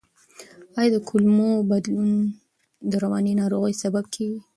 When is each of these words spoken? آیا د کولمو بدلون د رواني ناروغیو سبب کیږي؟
آیا 0.77 0.91
د 0.93 0.97
کولمو 1.09 1.51
بدلون 1.71 2.11
د 2.89 2.93
رواني 3.03 3.33
ناروغیو 3.41 3.81
سبب 3.83 4.05
کیږي؟ 4.15 4.39